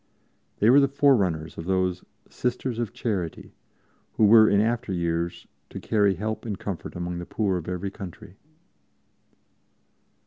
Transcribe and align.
They 0.57 0.71
were 0.71 0.79
the 0.79 0.87
forerunners 0.87 1.59
of 1.59 1.65
those 1.65 2.03
"Sisters 2.27 2.79
of 2.79 2.91
Charity" 2.91 3.53
who 4.13 4.25
were 4.25 4.49
in 4.49 4.59
after 4.59 4.91
years 4.91 5.45
to 5.69 5.79
carry 5.79 6.15
help 6.15 6.43
and 6.43 6.57
comfort 6.57 6.95
among 6.95 7.19
the 7.19 7.25
poor 7.27 7.55
of 7.57 7.69
every 7.69 7.91
country. 7.91 8.35